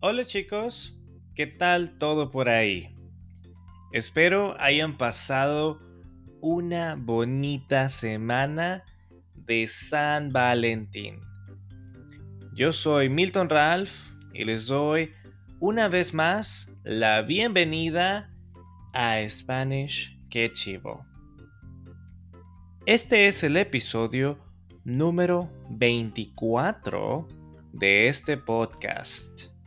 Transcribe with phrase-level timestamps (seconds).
[0.00, 0.96] Hola chicos,
[1.34, 2.96] ¿qué tal todo por ahí?
[3.92, 5.80] Espero hayan pasado
[6.40, 8.84] una bonita semana
[9.34, 11.18] de San Valentín.
[12.54, 13.90] Yo soy Milton Ralph
[14.32, 15.10] y les doy
[15.58, 18.32] una vez más la bienvenida
[18.92, 21.04] a Spanish Que Chivo.
[22.86, 24.38] Este es el episodio
[24.84, 27.26] número 24
[27.72, 29.57] de este podcast.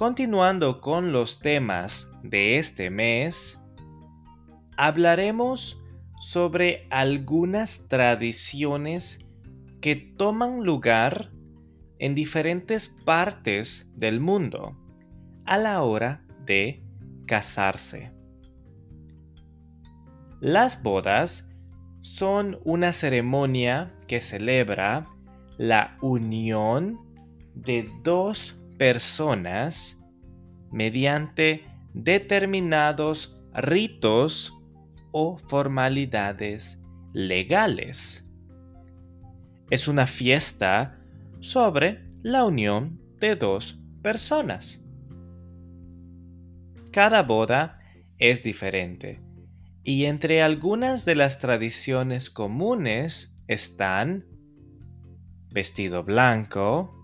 [0.00, 3.62] Continuando con los temas de este mes,
[4.78, 5.78] hablaremos
[6.22, 9.18] sobre algunas tradiciones
[9.82, 11.32] que toman lugar
[11.98, 14.74] en diferentes partes del mundo
[15.44, 16.82] a la hora de
[17.26, 18.14] casarse.
[20.40, 21.52] Las bodas
[22.00, 25.06] son una ceremonia que celebra
[25.58, 26.98] la unión
[27.54, 30.02] de dos personas
[30.72, 34.54] mediante determinados ritos
[35.12, 38.26] o formalidades legales.
[39.68, 40.98] Es una fiesta
[41.40, 44.82] sobre la unión de dos personas.
[46.90, 47.80] Cada boda
[48.16, 49.20] es diferente
[49.84, 54.24] y entre algunas de las tradiciones comunes están
[55.50, 56.99] vestido blanco,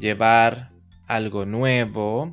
[0.00, 0.72] llevar
[1.06, 2.32] algo nuevo,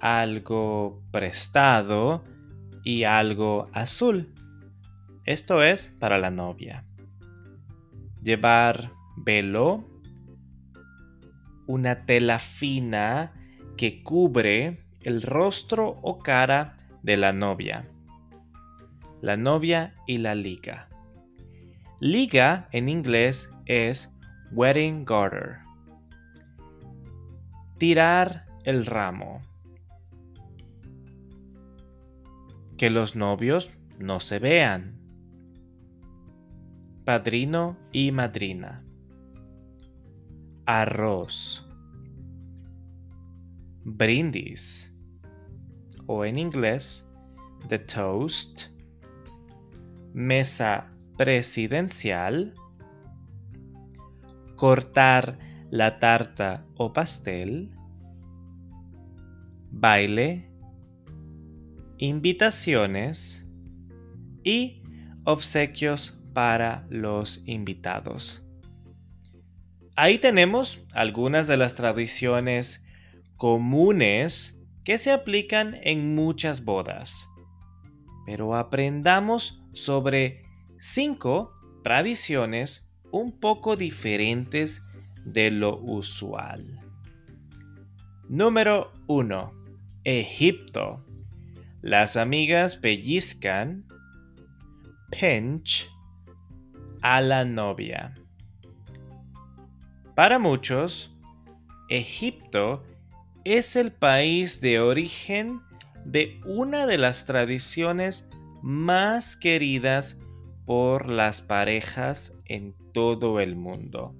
[0.00, 2.22] algo prestado
[2.84, 4.34] y algo azul.
[5.24, 6.84] Esto es para la novia.
[8.22, 9.88] Llevar velo,
[11.66, 13.32] una tela fina
[13.78, 17.88] que cubre el rostro o cara de la novia.
[19.22, 20.88] La novia y la liga.
[22.00, 24.12] Liga en inglés es
[24.52, 25.63] wedding garter
[27.78, 29.42] tirar el ramo.
[32.76, 35.00] Que los novios no se vean.
[37.04, 38.84] Padrino y madrina.
[40.66, 41.68] Arroz.
[43.84, 44.90] Brindis.
[46.06, 47.06] O en inglés,
[47.68, 48.68] the toast.
[50.14, 52.54] Mesa presidencial.
[54.56, 55.38] Cortar
[55.70, 57.70] la tarta o pastel,
[59.70, 60.50] baile,
[61.98, 63.46] invitaciones
[64.42, 64.82] y
[65.24, 68.44] obsequios para los invitados.
[69.96, 72.84] Ahí tenemos algunas de las tradiciones
[73.36, 77.28] comunes que se aplican en muchas bodas.
[78.26, 80.42] Pero aprendamos sobre
[80.78, 81.52] cinco
[81.82, 84.82] tradiciones un poco diferentes
[85.24, 86.80] de lo usual.
[88.28, 89.52] Número 1.
[90.04, 91.04] Egipto.
[91.82, 93.86] Las amigas pellizcan,
[95.10, 95.88] pinch,
[97.02, 98.14] a la novia.
[100.14, 101.14] Para muchos,
[101.88, 102.82] Egipto
[103.44, 105.60] es el país de origen
[106.06, 108.28] de una de las tradiciones
[108.62, 110.18] más queridas
[110.64, 114.14] por las parejas en todo el mundo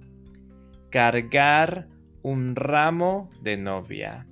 [0.94, 1.88] cargar
[2.22, 4.28] un ramo de novia.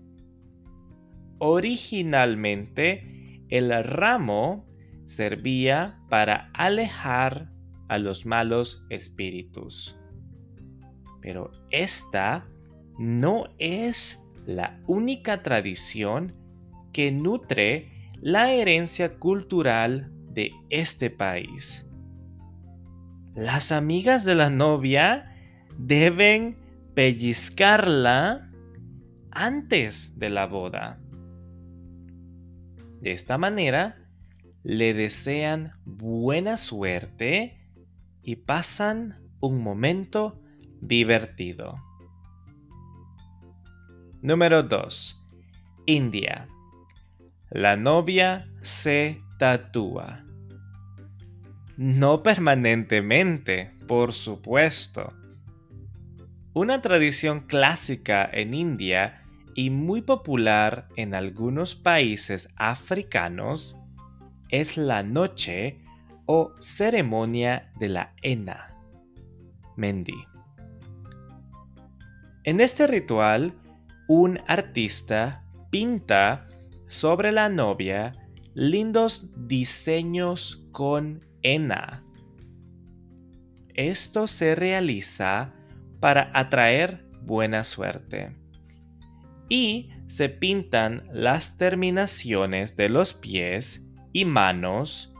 [1.38, 4.64] Originalmente, el ramo
[5.04, 7.50] servía para alejar
[7.88, 9.98] a los malos espíritus.
[11.20, 12.46] Pero esta
[12.96, 16.36] no es la única tradición
[16.92, 21.88] que nutre la herencia cultural de este país.
[23.34, 25.31] Las amigas de la novia
[25.86, 26.56] deben
[26.94, 28.48] pellizcarla
[29.32, 31.00] antes de la boda.
[33.00, 33.98] De esta manera,
[34.62, 37.58] le desean buena suerte
[38.22, 40.40] y pasan un momento
[40.80, 41.82] divertido.
[44.20, 45.20] Número 2.
[45.86, 46.46] India.
[47.50, 50.24] La novia se tatúa.
[51.76, 55.12] No permanentemente, por supuesto.
[56.54, 59.22] Una tradición clásica en India
[59.54, 63.78] y muy popular en algunos países africanos
[64.50, 65.80] es la noche
[66.26, 68.76] o ceremonia de la henna,
[69.76, 70.26] Mendi.
[72.44, 73.54] En este ritual,
[74.06, 76.48] un artista pinta
[76.88, 78.12] sobre la novia
[78.52, 82.04] lindos diseños con henna.
[83.72, 85.54] Esto se realiza
[86.02, 88.34] para atraer buena suerte.
[89.48, 95.14] y se pintan las terminaciones de los pies y manos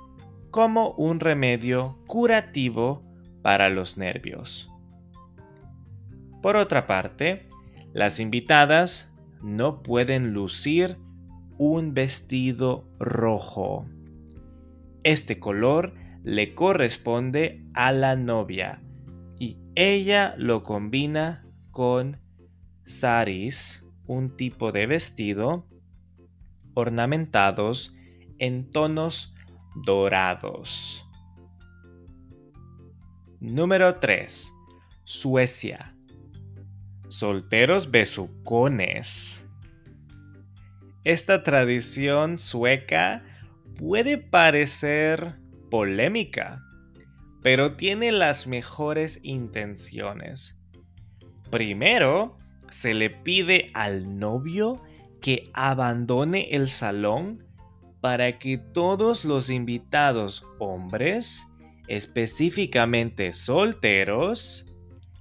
[0.51, 3.05] como un remedio curativo
[3.43, 4.71] para los nervios.
[6.41, 7.49] Por otra parte,
[7.93, 10.97] las invitadas no pueden lucir
[11.59, 13.85] un vestido rojo.
[15.03, 15.93] Este color
[16.25, 18.81] le corresponde a la novia
[19.43, 22.21] y ella lo combina con
[22.85, 25.67] saris, un tipo de vestido
[26.75, 27.93] ornamentados
[28.39, 29.35] en tonos
[29.75, 31.05] dorados.
[33.41, 34.53] Número 3.
[35.03, 35.97] Suecia.
[37.09, 39.45] Solteros besucones.
[41.03, 43.25] Esta tradición sueca
[43.75, 45.35] puede parecer
[45.69, 46.63] polémica,
[47.43, 50.59] pero tiene las mejores intenciones.
[51.51, 52.39] Primero,
[52.71, 54.83] se le pide al novio
[55.21, 57.45] que abandone el salón
[58.01, 61.47] para que todos los invitados hombres,
[61.89, 64.67] específicamente solteros,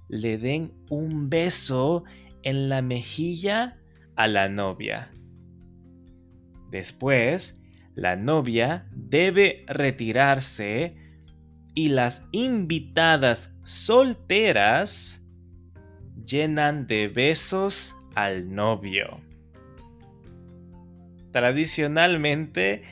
[0.07, 2.03] le den un beso
[2.43, 3.77] en la mejilla
[4.15, 5.11] a la novia.
[6.69, 7.61] Después,
[7.95, 10.95] la novia debe retirarse
[11.73, 15.25] y las invitadas solteras
[16.25, 19.21] llenan de besos al novio.
[21.31, 22.83] Tradicionalmente,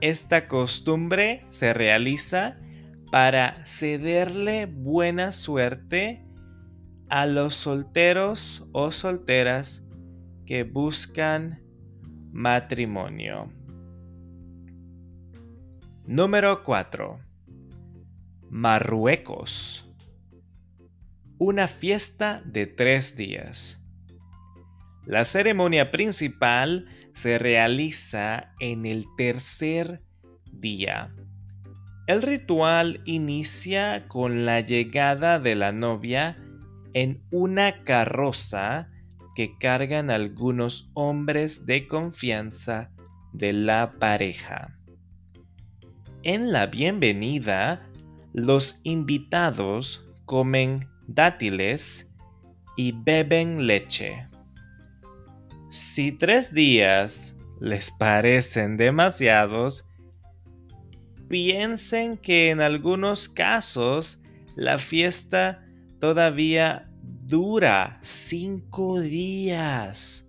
[0.00, 2.58] esta costumbre se realiza
[3.10, 6.24] para cederle buena suerte
[7.08, 9.82] a los solteros o solteras
[10.46, 11.60] que buscan
[12.32, 13.50] matrimonio.
[16.04, 17.27] Número 4.
[18.50, 19.84] Marruecos.
[21.38, 23.82] Una fiesta de tres días.
[25.04, 30.02] La ceremonia principal se realiza en el tercer
[30.50, 31.14] día.
[32.06, 36.38] El ritual inicia con la llegada de la novia
[36.94, 38.88] en una carroza
[39.36, 42.90] que cargan algunos hombres de confianza
[43.34, 44.78] de la pareja.
[46.22, 47.87] En la bienvenida,
[48.38, 52.10] los invitados comen dátiles
[52.76, 54.28] y beben leche.
[55.70, 59.84] Si tres días les parecen demasiados,
[61.28, 64.22] piensen que en algunos casos
[64.54, 65.64] la fiesta
[66.00, 70.26] todavía dura cinco días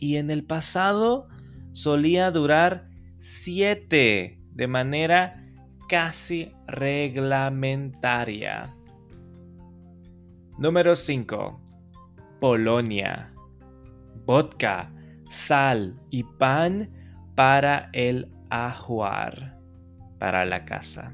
[0.00, 1.28] y en el pasado
[1.72, 2.88] solía durar
[3.20, 5.42] siete de manera
[5.92, 8.74] casi reglamentaria.
[10.56, 11.60] Número 5.
[12.40, 13.34] Polonia
[14.24, 14.90] vodka,
[15.28, 16.88] sal y pan
[17.34, 19.58] para el ajuar,
[20.18, 21.12] para la casa.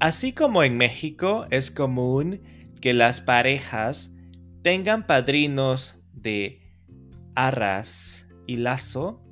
[0.00, 2.42] Así como en México es común
[2.80, 4.12] que las parejas
[4.62, 6.60] tengan padrinos de
[7.36, 9.23] arras y lazo,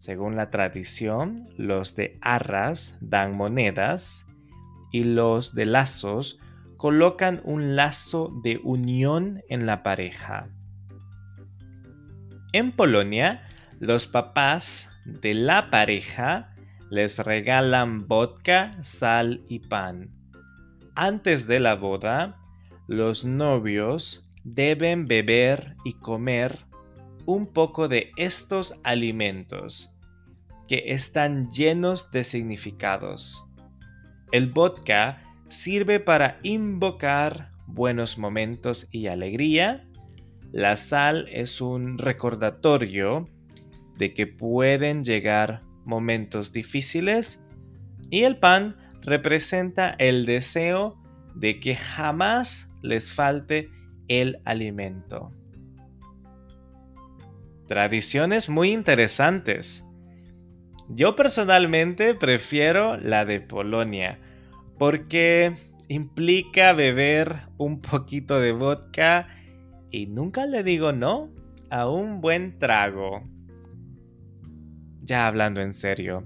[0.00, 4.26] según la tradición, los de arras dan monedas
[4.92, 6.38] y los de lazos
[6.76, 10.48] colocan un lazo de unión en la pareja.
[12.52, 13.42] En Polonia,
[13.80, 16.54] los papás de la pareja
[16.90, 20.10] les regalan vodka, sal y pan.
[20.94, 22.38] Antes de la boda,
[22.86, 26.60] los novios deben beber y comer
[27.26, 29.92] un poco de estos alimentos
[30.68, 33.44] que están llenos de significados.
[34.30, 39.88] El vodka sirve para invocar buenos momentos y alegría
[40.52, 43.28] la sal es un recordatorio
[43.98, 47.44] de que pueden llegar momentos difíciles
[48.10, 50.98] y el pan representa el deseo
[51.34, 53.70] de que jamás les falte
[54.08, 55.32] el alimento.
[57.66, 59.84] Tradiciones muy interesantes.
[60.90, 64.18] Yo personalmente prefiero la de Polonia
[64.78, 65.54] porque
[65.88, 69.28] implica beber un poquito de vodka
[69.90, 71.30] y nunca le digo no
[71.70, 73.22] a un buen trago.
[75.02, 76.24] Ya hablando en serio,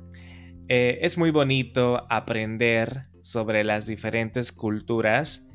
[0.69, 5.47] eh, es muy bonito aprender sobre las diferentes culturas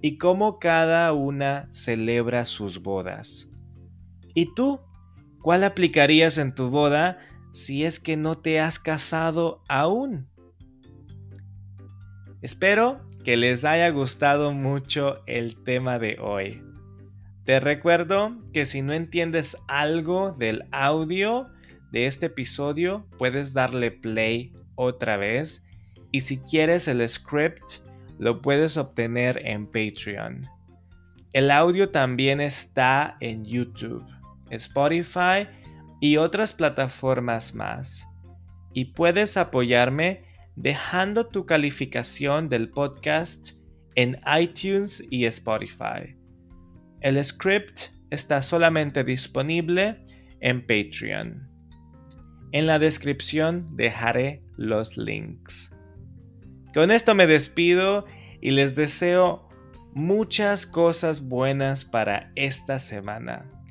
[0.00, 3.48] y cómo cada una celebra sus bodas.
[4.34, 4.80] ¿Y tú?
[5.40, 7.18] ¿Cuál aplicarías en tu boda
[7.52, 10.28] si es que no te has casado aún?
[12.40, 16.62] Espero que les haya gustado mucho el tema de hoy.
[17.44, 21.48] Te recuerdo que si no entiendes algo del audio
[21.92, 25.64] de este episodio, puedes darle play otra vez
[26.10, 27.80] y si quieres el script,
[28.18, 30.46] lo puedes obtener en Patreon.
[31.32, 34.04] El audio también está en YouTube,
[34.50, 35.48] Spotify
[36.02, 38.08] y otras plataformas más.
[38.74, 40.24] Y puedes apoyarme
[40.56, 43.52] dejando tu calificación del podcast
[43.94, 46.16] en iTunes y Spotify.
[47.02, 50.04] El script está solamente disponible
[50.40, 51.48] en Patreon.
[52.50, 55.72] En la descripción dejaré los links.
[56.74, 58.06] Con esto me despido
[58.40, 59.48] y les deseo
[59.94, 63.61] muchas cosas buenas para esta semana.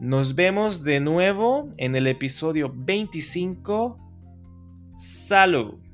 [0.00, 3.98] Nos vemos de nuevo en el episodio 25.
[4.98, 5.85] Salud.